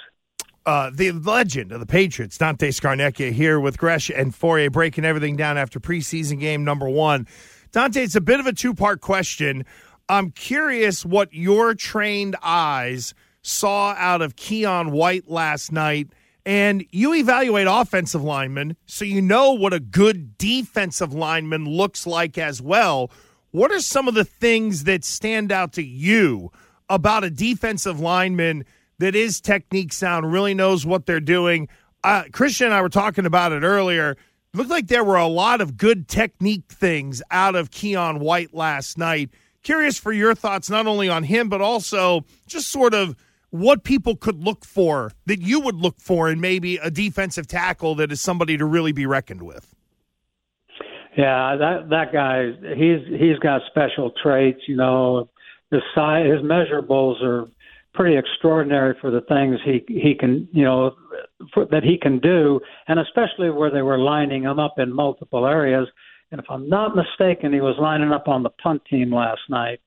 Uh, 0.63 0.91
the 0.93 1.11
legend 1.11 1.71
of 1.71 1.79
the 1.79 1.87
Patriots, 1.87 2.37
Dante 2.37 2.69
Scarnecchia, 2.69 3.31
here 3.31 3.59
with 3.59 3.79
Gresh 3.79 4.11
and 4.11 4.31
Fauria, 4.31 4.71
breaking 4.71 5.05
everything 5.05 5.35
down 5.35 5.57
after 5.57 5.79
preseason 5.79 6.39
game 6.39 6.63
number 6.63 6.87
one. 6.87 7.27
Dante, 7.71 8.03
it's 8.03 8.15
a 8.15 8.21
bit 8.21 8.39
of 8.39 8.45
a 8.45 8.53
two 8.53 8.75
part 8.75 9.01
question. 9.01 9.65
I'm 10.11 10.31
curious 10.31 11.05
what 11.05 11.33
your 11.33 11.73
trained 11.73 12.35
eyes 12.43 13.13
saw 13.43 13.95
out 13.97 14.21
of 14.21 14.35
Keion 14.35 14.91
White 14.91 15.29
last 15.29 15.71
night. 15.71 16.09
And 16.45 16.85
you 16.91 17.13
evaluate 17.13 17.65
offensive 17.69 18.21
linemen, 18.21 18.75
so 18.85 19.05
you 19.05 19.21
know 19.21 19.53
what 19.53 19.71
a 19.71 19.79
good 19.79 20.37
defensive 20.37 21.13
lineman 21.13 21.65
looks 21.65 22.05
like 22.05 22.37
as 22.37 22.61
well. 22.61 23.09
What 23.51 23.71
are 23.71 23.79
some 23.79 24.09
of 24.09 24.13
the 24.13 24.25
things 24.25 24.83
that 24.83 25.05
stand 25.05 25.49
out 25.49 25.71
to 25.73 25.83
you 25.83 26.51
about 26.89 27.23
a 27.23 27.29
defensive 27.29 28.01
lineman 28.01 28.65
that 28.97 29.15
is 29.15 29.39
technique 29.39 29.93
sound, 29.93 30.33
really 30.33 30.53
knows 30.53 30.85
what 30.85 31.05
they're 31.05 31.21
doing? 31.21 31.69
Uh, 32.03 32.23
Christian 32.33 32.65
and 32.65 32.73
I 32.73 32.81
were 32.81 32.89
talking 32.89 33.25
about 33.25 33.53
it 33.53 33.63
earlier. 33.63 34.11
It 34.11 34.57
looked 34.57 34.69
like 34.69 34.87
there 34.87 35.05
were 35.05 35.15
a 35.15 35.27
lot 35.27 35.61
of 35.61 35.77
good 35.77 36.09
technique 36.09 36.65
things 36.67 37.21
out 37.31 37.55
of 37.55 37.71
Keion 37.71 38.19
White 38.19 38.53
last 38.53 38.97
night. 38.97 39.29
Curious 39.63 39.97
for 39.97 40.11
your 40.11 40.33
thoughts, 40.33 40.69
not 40.69 40.87
only 40.87 41.07
on 41.07 41.23
him, 41.23 41.49
but 41.49 41.61
also 41.61 42.25
just 42.47 42.69
sort 42.69 42.93
of 42.93 43.15
what 43.51 43.83
people 43.83 44.15
could 44.15 44.43
look 44.43 44.65
for 44.65 45.11
that 45.25 45.41
you 45.41 45.59
would 45.59 45.75
look 45.75 45.99
for 45.99 46.29
in 46.31 46.39
maybe 46.39 46.77
a 46.77 46.89
defensive 46.89 47.47
tackle 47.47 47.95
that 47.95 48.11
is 48.11 48.21
somebody 48.21 48.57
to 48.57 48.65
really 48.65 48.91
be 48.91 49.05
reckoned 49.05 49.43
with. 49.43 49.75
Yeah, 51.17 51.57
that 51.57 51.89
that 51.89 52.13
guy, 52.13 52.51
he's 52.75 53.05
he's 53.19 53.37
got 53.39 53.61
special 53.69 54.11
traits. 54.23 54.61
You 54.67 54.77
know, 54.77 55.29
his 55.69 55.81
size, 55.93 56.25
his 56.25 56.41
measurables 56.41 57.21
are 57.21 57.49
pretty 57.93 58.15
extraordinary 58.15 58.95
for 59.01 59.11
the 59.11 59.21
things 59.21 59.59
he 59.65 59.83
he 59.87 60.15
can, 60.15 60.47
you 60.53 60.63
know, 60.63 60.95
for, 61.53 61.65
that 61.65 61.83
he 61.83 61.97
can 61.97 62.19
do, 62.19 62.61
and 62.87 62.97
especially 62.97 63.49
where 63.49 63.69
they 63.69 63.81
were 63.81 63.97
lining 63.97 64.43
him 64.43 64.57
up 64.57 64.79
in 64.79 64.93
multiple 64.93 65.45
areas. 65.45 65.87
And 66.31 66.39
if 66.39 66.45
I'm 66.49 66.67
not 66.69 66.95
mistaken, 66.95 67.53
he 67.53 67.61
was 67.61 67.75
lining 67.79 68.11
up 68.11 68.27
on 68.27 68.43
the 68.43 68.49
punt 68.49 68.81
team 68.89 69.13
last 69.13 69.41
night. 69.49 69.81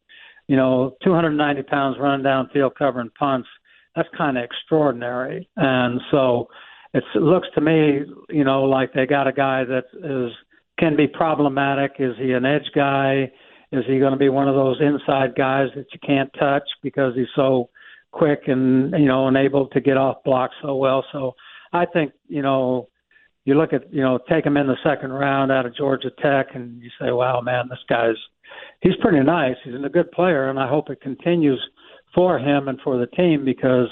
You 0.46 0.56
know, 0.56 0.96
290 1.02 1.62
pounds 1.62 1.96
running 1.98 2.24
downfield 2.24 2.74
covering 2.78 3.10
punts. 3.18 3.48
That's 3.96 4.08
kind 4.16 4.36
of 4.36 4.44
extraordinary. 4.44 5.48
And 5.56 6.00
so 6.10 6.48
it 6.92 7.02
looks 7.14 7.48
to 7.54 7.60
me, 7.60 8.02
you 8.28 8.44
know, 8.44 8.64
like 8.64 8.92
they 8.92 9.06
got 9.06 9.26
a 9.26 9.32
guy 9.32 9.64
that 9.64 9.84
is 9.94 10.32
can 10.78 10.96
be 10.96 11.06
problematic. 11.06 11.92
Is 11.98 12.14
he 12.18 12.32
an 12.32 12.44
edge 12.44 12.70
guy? 12.74 13.30
Is 13.72 13.84
he 13.86 13.98
going 13.98 14.12
to 14.12 14.18
be 14.18 14.28
one 14.28 14.48
of 14.48 14.54
those 14.54 14.80
inside 14.80 15.34
guys 15.34 15.68
that 15.76 15.86
you 15.92 15.98
can't 16.04 16.30
touch 16.38 16.64
because 16.82 17.14
he's 17.14 17.26
so 17.34 17.70
quick 18.12 18.42
and 18.46 18.92
you 18.92 19.06
know 19.06 19.26
and 19.26 19.36
able 19.36 19.66
to 19.68 19.80
get 19.80 19.96
off 19.96 20.22
blocks 20.24 20.54
so 20.62 20.76
well? 20.76 21.04
So 21.10 21.34
I 21.72 21.86
think 21.86 22.12
you 22.28 22.42
know 22.42 22.88
you 23.44 23.54
look 23.54 23.72
at 23.72 23.92
you 23.92 24.02
know 24.02 24.18
take 24.28 24.46
him 24.46 24.56
in 24.56 24.66
the 24.66 24.76
second 24.82 25.12
round 25.12 25.52
out 25.52 25.66
of 25.66 25.76
Georgia 25.76 26.10
Tech, 26.22 26.54
and 26.54 26.82
you 26.82 26.90
say, 27.00 27.10
wow, 27.10 27.40
man, 27.40 27.68
this 27.68 27.78
guy's 27.88 28.16
he's 28.80 28.96
pretty 29.00 29.20
nice. 29.20 29.56
He's 29.64 29.74
a 29.74 29.88
good 29.88 30.10
player, 30.12 30.48
and 30.48 30.58
I 30.58 30.68
hope 30.68 30.90
it 30.90 31.00
continues 31.00 31.60
for 32.14 32.38
him 32.38 32.68
and 32.68 32.80
for 32.82 32.98
the 32.98 33.06
team 33.08 33.44
because 33.44 33.88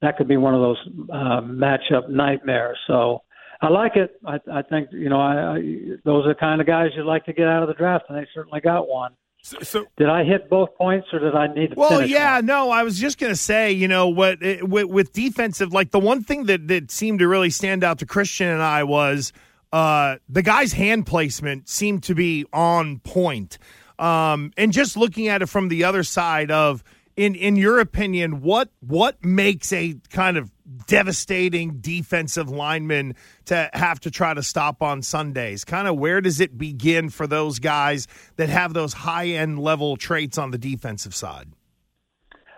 that 0.00 0.16
could 0.16 0.28
be 0.28 0.36
one 0.36 0.54
of 0.54 0.60
those 0.60 0.88
uh, 1.12 1.40
matchup 1.42 2.08
nightmares. 2.08 2.78
So 2.86 3.22
I 3.60 3.68
like 3.68 3.96
it. 3.96 4.20
I, 4.26 4.38
I 4.52 4.62
think 4.62 4.88
you 4.92 5.08
know 5.08 5.20
I, 5.20 5.56
I, 5.56 5.60
those 6.04 6.26
are 6.26 6.34
the 6.34 6.40
kind 6.40 6.60
of 6.60 6.66
guys 6.66 6.90
you'd 6.96 7.06
like 7.06 7.24
to 7.26 7.32
get 7.32 7.46
out 7.46 7.62
of 7.62 7.68
the 7.68 7.74
draft, 7.74 8.06
and 8.08 8.18
they 8.18 8.26
certainly 8.34 8.60
got 8.60 8.88
one. 8.88 9.12
So, 9.42 9.58
so, 9.60 9.84
did 9.96 10.08
I 10.08 10.24
hit 10.24 10.50
both 10.50 10.74
points, 10.76 11.06
or 11.12 11.20
did 11.20 11.34
I 11.34 11.46
need 11.46 11.70
to? 11.70 11.74
Well, 11.76 12.04
yeah, 12.04 12.36
one? 12.36 12.46
no. 12.46 12.70
I 12.70 12.82
was 12.82 12.98
just 12.98 13.18
going 13.18 13.32
to 13.32 13.38
say, 13.38 13.72
you 13.72 13.86
know, 13.86 14.08
what 14.08 14.40
with, 14.40 14.86
with, 14.86 15.12
defensive, 15.12 15.72
like 15.72 15.92
the 15.92 16.00
one 16.00 16.22
thing 16.22 16.44
that 16.46 16.66
that 16.68 16.90
seemed 16.90 17.20
to 17.20 17.28
really 17.28 17.50
stand 17.50 17.84
out 17.84 18.00
to 18.00 18.06
Christian 18.06 18.48
and 18.48 18.62
I 18.62 18.82
was 18.82 19.32
uh, 19.72 20.16
the 20.28 20.42
guy's 20.42 20.72
hand 20.72 21.06
placement 21.06 21.68
seemed 21.68 22.02
to 22.04 22.14
be 22.14 22.46
on 22.52 22.98
point. 23.00 23.58
Um, 23.98 24.52
and 24.56 24.72
just 24.72 24.96
looking 24.96 25.28
at 25.28 25.42
it 25.42 25.46
from 25.46 25.68
the 25.68 25.84
other 25.84 26.04
side 26.04 26.50
of, 26.50 26.84
in 27.16 27.34
in 27.34 27.56
your 27.56 27.80
opinion, 27.80 28.42
what 28.42 28.70
what 28.80 29.22
makes 29.24 29.72
a 29.72 29.96
kind 30.10 30.36
of 30.36 30.50
devastating 30.86 31.78
defensive 31.80 32.48
linemen 32.48 33.14
to 33.46 33.70
have 33.72 34.00
to 34.00 34.10
try 34.10 34.34
to 34.34 34.42
stop 34.42 34.82
on 34.82 35.02
Sundays? 35.02 35.64
Kind 35.64 35.88
of 35.88 35.96
where 35.96 36.20
does 36.20 36.40
it 36.40 36.58
begin 36.58 37.10
for 37.10 37.26
those 37.26 37.58
guys 37.58 38.06
that 38.36 38.48
have 38.48 38.74
those 38.74 38.92
high 38.92 39.28
end 39.28 39.58
level 39.58 39.96
traits 39.96 40.38
on 40.38 40.50
the 40.50 40.58
defensive 40.58 41.14
side? 41.14 41.52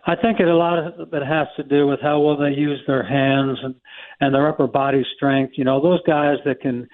I 0.07 0.17
think 0.17 0.41
it 0.41 0.49
a 0.49 0.57
lot 0.57 0.79
of 0.79 1.13
it 1.13 1.27
has 1.27 1.47
to 1.57 1.63
do 1.63 1.87
with 1.87 2.01
how 2.01 2.21
well 2.21 2.37
they 2.37 2.51
use 2.51 2.81
their 2.87 3.07
hands 3.07 3.59
and 3.63 3.75
and 4.21 4.35
their 4.35 4.49
upper 4.49 4.67
body 4.67 5.05
strength. 5.17 5.55
You 5.57 5.65
know, 5.65 5.81
those 5.81 6.01
guys 6.07 6.37
that 6.45 6.61
can 6.61 6.89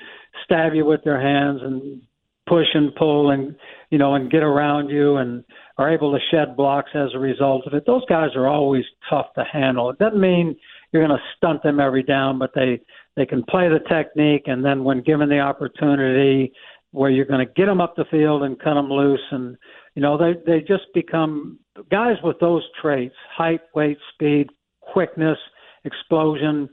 stab 0.45 0.75
you 0.75 0.85
with 0.85 1.03
their 1.05 1.21
hands 1.21 1.61
and 1.63 2.03
push 2.49 2.67
and 2.75 2.95
pull 2.95 3.31
and 3.31 3.57
you 3.91 3.99
know 3.99 4.15
and 4.15 4.31
get 4.31 4.43
around 4.43 4.89
you 4.89 5.17
and 5.17 5.45
are 5.79 5.93
able 5.93 6.13
to 6.13 6.19
shed 6.31 6.57
blocks 6.57 6.91
as 6.95 7.11
a 7.15 7.19
result 7.19 7.67
of 7.67 7.75
it. 7.75 7.85
Those 7.87 8.05
guys 8.09 8.31
are 8.35 8.49
always 8.49 8.85
tough 9.09 9.27
to 9.37 9.45
handle. 9.45 9.91
It 9.91 9.99
doesn't 9.99 10.21
mean 10.21 10.57
you're 10.97 11.07
going 11.07 11.19
to 11.19 11.37
stunt 11.37 11.63
them 11.63 11.81
every 11.81 12.03
down, 12.03 12.39
but 12.39 12.53
they 12.55 12.81
they 13.17 13.27
can 13.27 13.43
play 13.45 13.69
the 13.69 13.81
technique, 13.89 14.45
and 14.47 14.65
then 14.65 14.85
when 14.85 15.03
given 15.03 15.29
the 15.29 15.39
opportunity, 15.39 16.53
where 16.93 17.11
you're 17.11 17.27
going 17.27 17.47
to 17.47 17.53
get 17.55 17.67
them 17.67 17.81
up 17.81 17.95
the 17.97 18.05
field 18.11 18.43
and 18.43 18.59
cut 18.59 18.75
them 18.75 18.89
loose, 18.89 19.21
and 19.31 19.57
you 19.95 20.03
know 20.03 20.17
they 20.17 20.35
they 20.47 20.61
just 20.61 20.85
become 20.95 21.59
guys 21.91 22.17
with 22.23 22.39
those 22.41 22.63
traits: 22.81 23.15
height, 23.37 23.61
weight, 23.75 23.99
speed, 24.15 24.49
quickness, 24.81 25.39
explosion. 25.85 26.69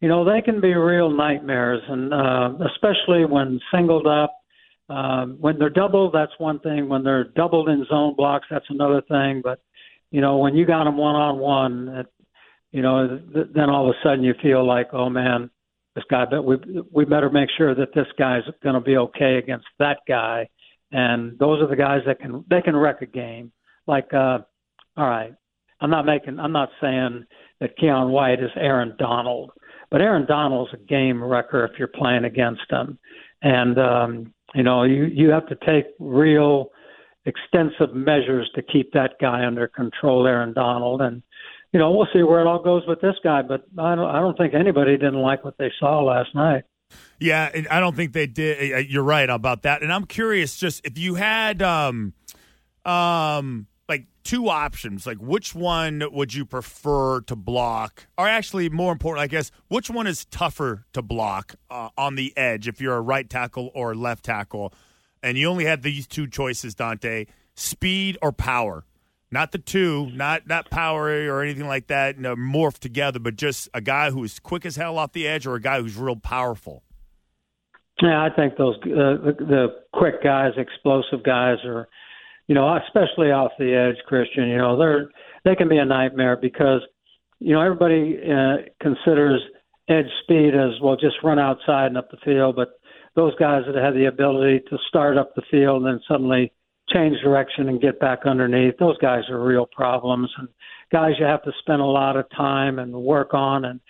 You 0.00 0.08
know 0.08 0.24
they 0.24 0.42
can 0.42 0.60
be 0.60 0.74
real 0.74 1.10
nightmares, 1.10 1.82
and 1.88 2.12
uh, 2.12 2.50
especially 2.72 3.24
when 3.24 3.60
singled 3.72 4.06
up. 4.06 4.34
Um, 4.90 5.38
when 5.40 5.58
they're 5.58 5.70
doubled, 5.70 6.12
that's 6.12 6.32
one 6.36 6.60
thing. 6.60 6.90
When 6.90 7.04
they're 7.04 7.24
doubled 7.24 7.70
in 7.70 7.86
zone 7.88 8.14
blocks, 8.16 8.46
that's 8.50 8.66
another 8.68 9.02
thing. 9.08 9.40
But 9.42 9.60
you 10.10 10.20
know, 10.20 10.36
when 10.38 10.54
you 10.54 10.66
got 10.66 10.84
them 10.84 10.98
one 10.98 11.14
on 11.14 11.38
one, 11.38 12.06
you 12.74 12.82
know, 12.82 13.20
th- 13.32 13.46
then 13.54 13.70
all 13.70 13.88
of 13.88 13.94
a 13.94 13.98
sudden 14.02 14.24
you 14.24 14.34
feel 14.42 14.66
like, 14.66 14.88
oh 14.92 15.08
man, 15.08 15.48
this 15.94 16.02
guy, 16.10 16.24
but 16.28 16.44
we 16.44 16.56
we 16.90 17.04
better 17.04 17.30
make 17.30 17.48
sure 17.56 17.72
that 17.72 17.94
this 17.94 18.08
guy's 18.18 18.42
going 18.64 18.74
to 18.74 18.80
be 18.80 18.96
okay 18.96 19.36
against 19.36 19.66
that 19.78 19.98
guy. 20.08 20.48
And 20.90 21.38
those 21.38 21.62
are 21.62 21.68
the 21.68 21.76
guys 21.76 22.00
that 22.06 22.18
can 22.18 22.44
they 22.50 22.60
can 22.60 22.74
wreck 22.74 23.00
a 23.00 23.06
game. 23.06 23.52
Like, 23.86 24.12
uh, 24.12 24.38
all 24.96 25.08
right, 25.08 25.32
I'm 25.80 25.90
not 25.90 26.04
making, 26.04 26.40
I'm 26.40 26.50
not 26.50 26.70
saying 26.80 27.26
that 27.60 27.78
Keion 27.78 28.10
White 28.10 28.40
is 28.40 28.50
Aaron 28.56 28.96
Donald, 28.98 29.52
but 29.88 30.00
Aaron 30.00 30.26
Donald's 30.26 30.74
a 30.74 30.78
game 30.78 31.22
wrecker 31.22 31.64
if 31.64 31.78
you're 31.78 31.86
playing 31.86 32.24
against 32.24 32.68
him. 32.68 32.98
And 33.42 33.78
um, 33.78 34.34
you 34.52 34.64
know, 34.64 34.82
you 34.82 35.04
you 35.04 35.30
have 35.30 35.46
to 35.46 35.56
take 35.64 35.86
real 36.00 36.70
extensive 37.24 37.94
measures 37.94 38.50
to 38.56 38.62
keep 38.62 38.92
that 38.94 39.12
guy 39.20 39.46
under 39.46 39.68
control, 39.68 40.26
Aaron 40.26 40.52
Donald. 40.52 41.02
And 41.02 41.22
you 41.74 41.80
know, 41.80 41.90
we'll 41.90 42.06
see 42.12 42.22
where 42.22 42.40
it 42.40 42.46
all 42.46 42.62
goes 42.62 42.86
with 42.86 43.00
this 43.00 43.16
guy. 43.24 43.42
But 43.42 43.66
I 43.76 43.96
don't, 43.96 44.08
I 44.08 44.20
don't 44.20 44.38
think 44.38 44.54
anybody 44.54 44.92
didn't 44.92 45.20
like 45.20 45.44
what 45.44 45.58
they 45.58 45.72
saw 45.80 46.02
last 46.04 46.32
night. 46.32 46.62
Yeah, 47.18 47.50
I 47.68 47.80
don't 47.80 47.96
think 47.96 48.12
they 48.12 48.28
did. 48.28 48.88
You're 48.88 49.02
right 49.02 49.28
about 49.28 49.62
that. 49.62 49.82
And 49.82 49.92
I'm 49.92 50.06
curious, 50.06 50.56
just 50.56 50.86
if 50.86 50.96
you 50.96 51.16
had, 51.16 51.62
um, 51.62 52.14
um, 52.84 53.66
like 53.88 54.06
two 54.22 54.48
options, 54.48 55.04
like 55.04 55.18
which 55.18 55.52
one 55.52 56.04
would 56.12 56.32
you 56.32 56.44
prefer 56.44 57.22
to 57.22 57.34
block? 57.34 58.06
Or 58.16 58.28
actually, 58.28 58.68
more 58.68 58.92
important, 58.92 59.24
I 59.24 59.26
guess, 59.26 59.50
which 59.66 59.90
one 59.90 60.06
is 60.06 60.26
tougher 60.26 60.86
to 60.92 61.02
block 61.02 61.56
uh, 61.70 61.88
on 61.98 62.14
the 62.14 62.32
edge 62.36 62.68
if 62.68 62.80
you're 62.80 62.94
a 62.94 63.00
right 63.00 63.28
tackle 63.28 63.72
or 63.74 63.96
left 63.96 64.24
tackle? 64.24 64.72
And 65.24 65.36
you 65.36 65.48
only 65.48 65.64
had 65.64 65.82
these 65.82 66.06
two 66.06 66.28
choices, 66.28 66.76
Dante: 66.76 67.24
speed 67.56 68.16
or 68.22 68.30
power 68.30 68.84
not 69.30 69.52
the 69.52 69.58
two, 69.58 70.10
not 70.12 70.46
not 70.46 70.70
power 70.70 71.06
or 71.32 71.42
anything 71.42 71.66
like 71.66 71.88
that, 71.88 72.16
you 72.16 72.22
know, 72.22 72.36
morph 72.36 72.78
together, 72.78 73.18
but 73.18 73.36
just 73.36 73.68
a 73.74 73.80
guy 73.80 74.10
who 74.10 74.22
is 74.24 74.38
quick 74.38 74.64
as 74.64 74.76
hell 74.76 74.98
off 74.98 75.12
the 75.12 75.26
edge 75.26 75.46
or 75.46 75.54
a 75.54 75.60
guy 75.60 75.80
who's 75.80 75.96
real 75.96 76.16
powerful. 76.16 76.82
Yeah, 78.02 78.22
I 78.22 78.28
think 78.34 78.56
those 78.56 78.76
uh, 78.82 78.86
the, 78.86 79.34
the 79.38 79.66
quick 79.92 80.22
guys, 80.22 80.52
explosive 80.56 81.22
guys, 81.24 81.58
are, 81.64 81.88
you 82.48 82.54
know, 82.54 82.76
especially 82.76 83.30
off 83.30 83.52
the 83.58 83.74
edge, 83.74 84.04
Christian. 84.06 84.48
You 84.48 84.58
know, 84.58 84.78
they're 84.78 85.10
they 85.44 85.54
can 85.54 85.68
be 85.68 85.78
a 85.78 85.84
nightmare 85.84 86.36
because, 86.36 86.80
you 87.38 87.54
know, 87.54 87.60
everybody 87.60 88.18
uh, 88.24 88.68
considers 88.80 89.40
edge 89.88 90.10
speed 90.22 90.54
as 90.54 90.80
well, 90.82 90.96
just 90.96 91.16
run 91.22 91.38
outside 91.38 91.86
and 91.86 91.98
up 91.98 92.10
the 92.10 92.16
field, 92.24 92.56
but 92.56 92.80
those 93.14 93.34
guys 93.36 93.62
that 93.66 93.80
have 93.80 93.94
the 93.94 94.06
ability 94.06 94.60
to 94.70 94.78
start 94.88 95.16
up 95.16 95.34
the 95.34 95.42
field 95.50 95.82
and 95.82 95.86
then 95.86 96.00
suddenly 96.08 96.52
change 96.92 97.16
direction 97.22 97.68
and 97.68 97.80
get 97.80 97.98
back 97.98 98.20
underneath. 98.26 98.76
Those 98.78 98.98
guys 98.98 99.22
are 99.30 99.42
real 99.42 99.66
problems 99.66 100.30
and 100.38 100.48
guys 100.92 101.12
you 101.18 101.24
have 101.24 101.42
to 101.44 101.52
spend 101.60 101.80
a 101.80 101.86
lot 101.86 102.16
of 102.16 102.26
time 102.36 102.78
and 102.78 102.92
work 102.92 103.32
on. 103.32 103.64
And 103.64 103.80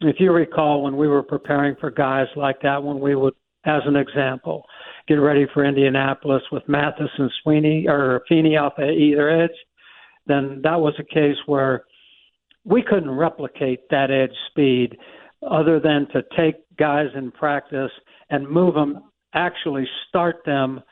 if 0.00 0.16
you 0.18 0.32
recall, 0.32 0.82
when 0.82 0.96
we 0.96 1.08
were 1.08 1.22
preparing 1.22 1.76
for 1.78 1.90
guys 1.90 2.26
like 2.36 2.60
that, 2.62 2.82
when 2.82 3.00
we 3.00 3.14
would, 3.14 3.34
as 3.64 3.82
an 3.84 3.96
example, 3.96 4.64
get 5.06 5.16
ready 5.16 5.46
for 5.52 5.64
Indianapolis 5.64 6.42
with 6.50 6.68
Mathis 6.68 7.10
and 7.18 7.30
Sweeney 7.42 7.86
or 7.86 8.22
Feeney 8.28 8.56
off 8.56 8.74
at 8.78 8.90
either 8.90 9.28
edge, 9.28 9.50
then 10.26 10.60
that 10.62 10.80
was 10.80 10.94
a 10.98 11.14
case 11.14 11.36
where 11.46 11.84
we 12.64 12.82
couldn't 12.82 13.10
replicate 13.10 13.88
that 13.90 14.10
edge 14.10 14.36
speed 14.50 14.96
other 15.48 15.78
than 15.80 16.06
to 16.12 16.22
take 16.36 16.56
guys 16.76 17.08
in 17.14 17.30
practice 17.30 17.90
and 18.30 18.48
move 18.48 18.74
them, 18.74 19.02
actually 19.34 19.86
start 20.08 20.36
them– 20.46 20.80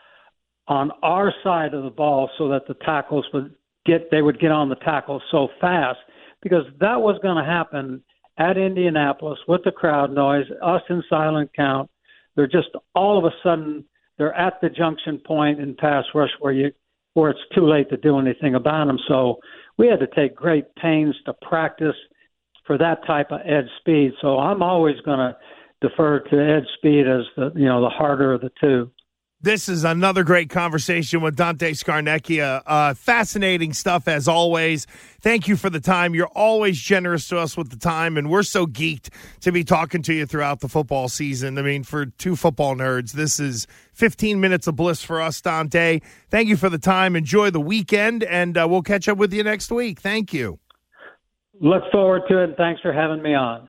on 0.69 0.91
our 1.03 1.33
side 1.45 1.75
of 1.75 1.85
the 1.85 1.91
ball 1.91 2.31
so 2.39 2.49
that 2.49 2.67
the 2.67 2.75
tackles 2.85 3.27
would 3.33 3.55
get 3.85 4.11
they 4.11 4.23
would 4.23 4.41
get 4.41 4.51
on 4.51 4.69
the 4.69 4.77
tackle 4.77 5.23
so 5.31 5.49
fast 5.61 5.99
because 6.43 6.65
that 6.81 7.01
was 7.01 7.19
going 7.23 7.37
to 7.37 7.49
happen 7.49 8.03
at 8.39 8.59
Indianapolis 8.59 9.39
with 9.49 9.63
the 9.65 9.71
crowd 9.71 10.13
noise, 10.13 10.45
us 10.63 10.83
in 10.91 11.03
silent 11.09 11.51
count. 11.57 11.89
They're 12.35 12.47
just 12.47 12.69
all 12.95 13.19
of 13.19 13.25
a 13.25 13.35
sudden 13.43 13.85
they're 14.19 14.35
at 14.35 14.61
the 14.61 14.69
junction 14.69 15.21
point 15.25 15.61
in 15.61 15.75
pass 15.75 16.05
rush 16.15 16.31
where 16.41 16.53
you 16.53 16.73
where 17.15 17.31
it's 17.31 17.41
too 17.55 17.67
late 17.67 17.89
to 17.89 17.97
do 17.97 18.19
anything 18.19 18.57
about 18.57 18.87
them. 18.87 18.99
So 19.09 19.37
we 19.79 19.87
had 19.87 20.01
to 20.01 20.07
take 20.15 20.37
great 20.37 20.75
pains 20.77 21.15
to 21.25 21.33
practice 21.49 21.97
for 22.67 22.77
that 22.77 23.07
type 23.07 23.31
of 23.31 23.41
edge 23.47 23.71
speed. 23.81 24.13
So 24.21 24.39
I'm 24.39 24.63
always 24.63 25.01
going 25.01 25.19
to 25.19 25.37
defer 25.81 26.21
to 26.21 26.57
edge 26.57 26.67
speed 26.77 27.07
as 27.07 27.23
the 27.37 27.53
you 27.55 27.67
know 27.67 27.81
the 27.81 27.89
harder 27.89 28.35
of 28.35 28.43
the 28.43 28.51
two. 28.61 28.91
This 29.47 29.69
is 29.69 29.85
another 29.85 30.25
great 30.25 30.51
conversation 30.51 31.21
with 31.21 31.37
Dante 31.37 31.71
Scarnecchia. 31.71 32.63
Uh, 32.67 32.95
fascinating 32.95 33.75
stuff 33.75 34.09
as 34.09 34.27
always. 34.27 34.89
Thank 35.21 35.47
you 35.47 35.55
for 35.55 35.71
the 35.71 35.79
time. 35.79 36.17
You're 36.17 36.27
always 36.35 36.81
generous 36.81 37.29
to 37.29 37.39
us 37.39 37.57
with 37.57 37.71
the 37.71 37.77
time, 37.77 38.17
and 38.17 38.29
we're 38.29 38.43
so 38.43 38.67
geeked 38.67 39.11
to 39.43 39.53
be 39.53 39.63
talking 39.63 40.03
to 40.03 40.13
you 40.13 40.27
throughout 40.27 40.59
the 40.59 40.69
football 40.69 41.09
season. 41.09 41.59
I 41.59 41.63
mean, 41.63 41.85
for 41.85 42.07
two 42.07 42.35
football 42.35 42.75
nerds, 42.75 43.13
this 43.13 43.39
is 43.39 43.69
15 43.93 44.41
minutes 44.41 44.67
of 44.67 44.75
bliss 44.75 45.05
for 45.05 45.21
us, 45.23 45.41
Dante. 45.41 46.01
Thank 46.29 46.49
you 46.49 46.57
for 46.57 46.69
the 46.69 46.77
time. 46.77 47.15
Enjoy 47.15 47.51
the 47.51 47.61
weekend, 47.61 48.25
and 48.25 48.59
uh, 48.59 48.67
we'll 48.69 48.83
catch 48.83 49.09
up 49.09 49.17
with 49.17 49.33
you 49.33 49.45
next 49.45 49.71
week. 49.71 50.01
Thank 50.01 50.33
you. 50.33 50.59
Look 51.61 51.85
forward 51.93 52.23
to 52.31 52.43
it, 52.43 52.57
thanks 52.57 52.81
for 52.81 52.93
having 52.93 53.23
me 53.23 53.35
on. 53.35 53.65